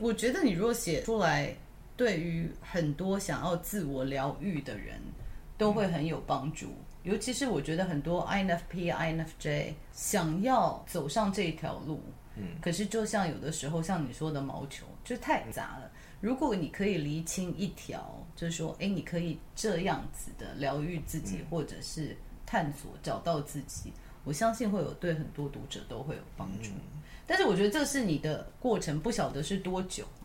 [0.00, 1.54] 我觉得你如果写出来，
[1.96, 5.00] 对于很多想要自我疗愈的人。
[5.56, 6.68] 都会很有帮助。
[7.02, 12.00] 尤其是我觉得很多 INFP、INFJ 想要走上这一条路，
[12.36, 15.90] 嗯，可是就像有的时候像你说的毛球，就太杂了。
[16.22, 23.92] 如果你可以厘清一条，就是说，哎，你可以这样子的疗愈自己，或者是探索找到自己，
[24.24, 26.70] 我相信会有对很多读者都会有帮助。
[27.26, 30.23] 但是我觉得这是你的过程，不晓得是多久嘛？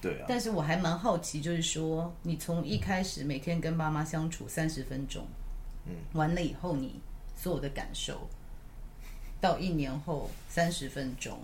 [0.00, 0.26] 对啊。
[0.28, 5.26] 但是我还蛮好奇，就是说，你从一开始每天跟妈妈相处三十分钟。
[5.86, 7.00] 嗯，完了以后你
[7.36, 8.28] 所有的感受，
[9.40, 11.40] 到一年后三十分钟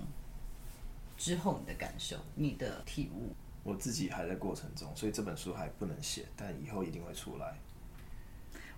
[1.16, 3.34] 之后你的感受，你的体悟，
[3.64, 7.54] 我自己还在过程中，所以这本书还不能写，但以后一定会出来。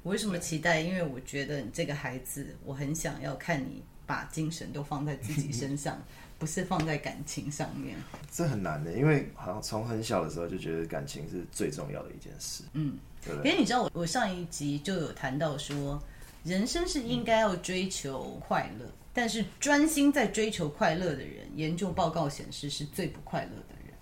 [0.05, 0.81] 我为什么期待？
[0.81, 6.01] 因为我觉得你这个孩子，我很想要看你把精神都放在自己身上，
[6.39, 7.97] 不是放在感情上面。
[8.31, 12.65] 这很难的，因为好像从很小的时候就觉得感情是最重要的一件事。
[12.73, 12.97] 嗯。
[13.25, 16.01] 对因为你知道我，我上一集就有谈到说，
[16.45, 23.93] 人生是应该要追求快乐，但是专心在追求快乐的人，研究报告显示是最不快乐的人。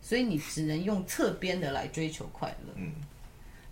[0.00, 2.72] 所以你只能用侧边的来追求快乐。
[2.76, 2.92] 嗯，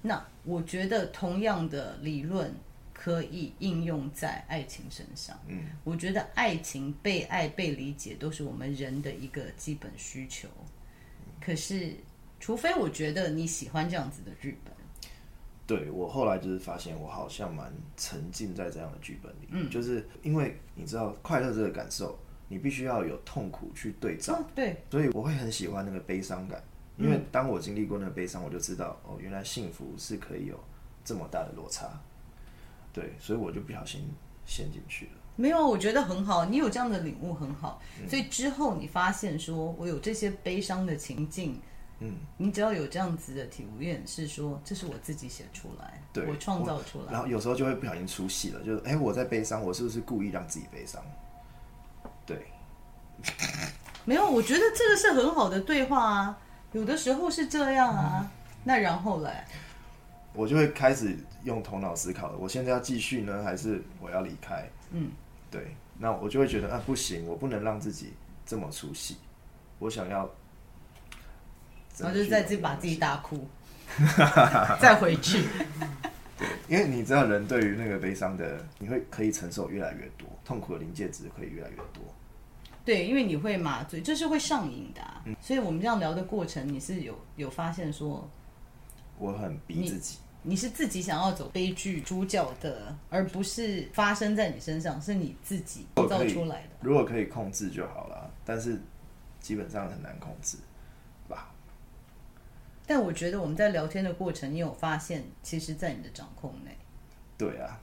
[0.03, 2.53] 那我觉得同样的理论
[3.03, 5.37] 可以应用在爱情身上。
[5.49, 10.47] 嗯，我觉得爱情、被爱、被理解都是我们人的一个基本需求。
[11.41, 11.97] 可是，
[12.39, 14.73] 除非我觉得你喜欢这样子的剧本。
[15.67, 26.63] 对，我后来就是发现，我好像蛮沉浸在这样的剧本里，嗯，就是因为你知道快乐这个感受，你必须要有痛苦去对照，哦，对，所以我会很喜欢那个悲伤感，
[26.99, 30.63] 因为当我经历过那个悲伤，我就知道哦，原来幸福是可以有
[31.05, 32.01] 这么大的落差，
[32.93, 34.09] 对，所以我就不小心
[34.45, 35.13] 陷进去了。
[35.37, 41.61] 没有，我觉得很好，你有这样的领悟很好，所以之后你发现说我有这些悲伤的情境。
[42.05, 47.13] 嗯，你只要有这样子的体验，是说这是我自己写出来，对，我创造出来。
[47.13, 51.01] 然后有时候就会不小心出戏了，就是哎，我在悲伤，我是不是故意让自己悲伤？
[52.27, 52.45] 对，
[54.05, 56.39] 没有，我觉得这个是很好的对话啊。
[56.73, 58.31] 有的时候是这样啊，嗯、
[58.65, 59.31] 那然后嘞，
[60.35, 62.39] 我就会开始用头脑思考了。
[62.39, 64.69] 我现在要继续呢，还是我要离开？
[64.93, 65.11] 嗯，
[65.51, 68.13] 对，那我就会觉得啊，不行，我不能让自己
[68.47, 69.17] 这么出戏，
[69.79, 70.31] 我想要。
[71.99, 73.47] 然后就再自己把自己打哭，
[74.81, 75.45] 再回去。
[76.39, 82.03] 对，因为你知道，人对于那个悲伤的，你会可以承受越来越多，痛苦的临界值可以越来越多。
[82.83, 85.21] 对，因为你会麻醉，就是会上瘾的、啊。
[85.27, 88.27] 嗯、所以我们这样聊的过程，你是有有发现说，
[89.19, 96.71] 我很逼自己你，是自己想要走悲剧主角的，而不是发生在你身上，是你自己造出来的。
[96.81, 98.81] 如果可以控制就好了，但是
[99.41, 100.59] 基本上很难控制
[101.29, 101.53] 吧。
[102.85, 106.77] 但我觉得我们在聊天的过程，你有发现，其实，在你的掌控内。
[107.39, 107.81] 对啊，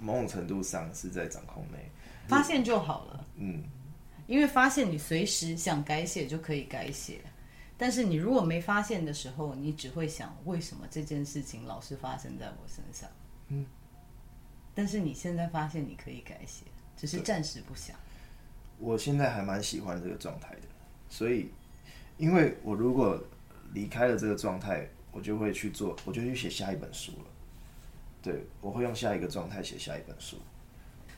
[0.00, 1.78] 某种程度上是在掌控内。
[2.26, 3.26] 发现就好了。
[3.36, 3.62] 嗯，
[4.26, 7.20] 因为发现你随时想改写就可以改写，
[7.84, 13.06] 但是你如果没发现的时候，你只会想为什么这件事情老是发生在我身上。
[13.48, 13.66] 嗯。
[14.74, 16.64] 但是你现在发现你可以改写，
[16.96, 17.94] 只是暂时不想。
[18.78, 20.62] 我现在还蛮喜欢这个状态的，
[21.10, 21.50] 所以，
[22.16, 23.22] 因为我如果。
[23.72, 27.24] 离开了这个状态，我就会去做，我就去写下一本书了。
[28.22, 30.36] 对，我会用下一个状态写下一本书。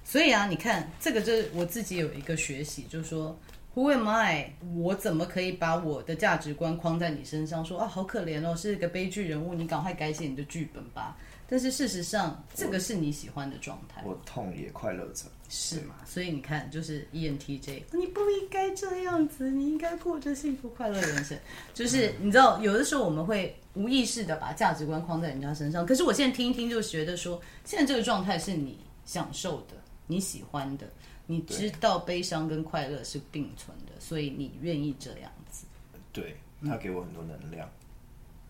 [0.03, 3.39] 所以啊，你看这个，就是我自己有一个学习，就是说
[3.77, 4.57] ，Who am I？
[4.75, 7.65] 我怎么可以把我的价值观框在你身上？
[7.65, 11.17] 说啊，好可怜哦，是一个悲剧人物，你赶快改写你的剧本吧。
[11.49, 14.03] 但是事实上，这个是你喜欢的状态。
[14.05, 15.95] 我痛也快乐着，是吗？
[16.05, 21.39] 所以你看，就是 ENTJ，你不应该这样子，你应该过着幸福快乐人生。
[21.73, 25.87] 就是你知道，有的时候我们会无意识的把价值观框在人家身上。
[25.87, 29.77] 可是我现在听一听，就觉得说，现在这个状态是你享受的，
[30.09, 30.89] 你喜欢的，
[31.27, 35.67] 你知道悲伤跟快乐是并存的，所以你愿意这样子。
[36.13, 37.69] 对，他给我很多能量，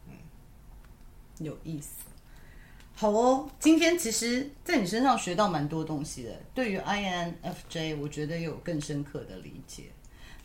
[0.09, 0.12] 嗯，
[1.39, 1.89] 有意思。
[2.95, 6.35] 好哦，今天其实在你身上学到蛮多东西的。
[6.55, 9.85] 对于 INFJ，我觉得有更深刻的理解。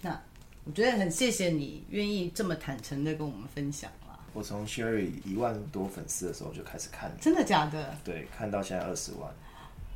[0.01, 0.21] 那
[0.65, 4.19] 我觉得很谢谢你愿意这么坦诚的跟我们分享啦。
[4.33, 7.97] 我从 Sherry 一万多粉丝的时候就开始看，真的假的？
[8.03, 9.33] 对，看到现在二十万。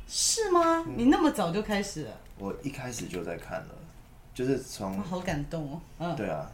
[0.08, 0.84] 是吗？
[0.86, 2.20] 嗯，你那么早就开始了？
[2.38, 3.74] 我一开始就在看了，
[4.34, 5.00] 就是从……
[5.00, 5.80] 好感动哦。
[5.98, 6.50] 嗯，对啊，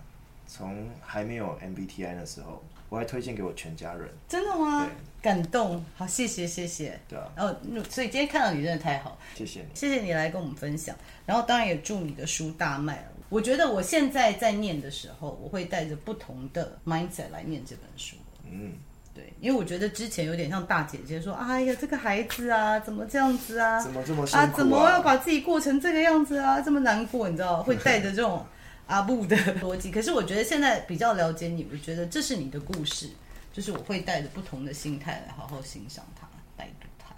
[0.46, 2.62] 从还没有 MBTI 的时候。
[2.88, 4.84] 我还推荐给我全家人，真的吗？
[4.84, 4.92] 对
[5.22, 7.00] 感动，好，谢谢，谢谢。
[7.08, 7.56] 对啊，然后
[7.88, 10.94] 所以今天看到你真的太好，谢谢你，谢谢你来跟我们分享。
[11.24, 13.02] 然后当然也祝你的书大卖。
[13.30, 18.14] 我觉得我现在在念的时候，我会带着不同的 mindset 来念这本书。
[18.44, 18.74] 嗯，
[19.14, 23.78] 对，因为我觉得之前有点像大姐姐说：“哎呀，这个孩子啊，怎么这样子啊？
[23.78, 24.46] 怎么这么啊？
[24.46, 26.60] 怎么要把自己过成这个样子啊？
[26.62, 27.62] 这么难过，你知道？
[27.62, 28.42] 会带着这种
[28.88, 29.90] 阿布的逻辑。
[29.90, 33.10] 可是我觉得现在比较了解你，我觉得这是你的故事，
[33.52, 37.14] 就是我会带着不同的心态来好好欣赏它，带读它。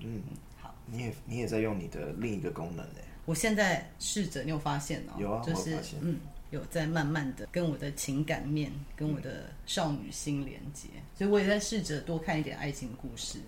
[0.00, 0.20] 嗯，
[0.60, 3.02] 好，你也你也在用你的另一个功能嘞。
[3.24, 5.12] 我现在试着，你有发现哦？
[5.18, 6.20] 有啊，就是嗯。
[6.52, 10.86] 有在慢慢的跟我的情感面，跟我的少女心连接，
[11.16, 13.38] 所以我也在试着多看一点爱情故事，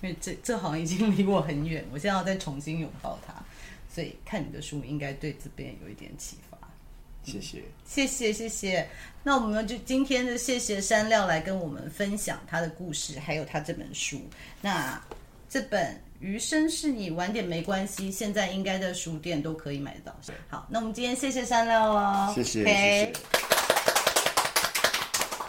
[0.00, 3.34] 因为这这好像已经离我很远，我现在要再重新拥抱它，
[3.92, 6.56] 所以看你的书应该对这边有一点启发。
[7.24, 8.88] 谢谢，谢谢，谢谢。
[9.24, 14.20] 那我们就今天的谢谢山料来跟我们分享他的故事，还有他这本书。
[14.60, 15.02] 那
[15.48, 16.00] 这本。
[16.22, 18.10] 余生是你，晚点没关系。
[18.10, 20.16] 现在应该在书店都可以买到。
[20.48, 22.72] 好，那我们今天谢谢山料哦，谢谢，okay、谢
[23.06, 23.12] 谢。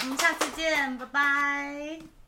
[0.01, 2.22] 我们下次见，拜拜。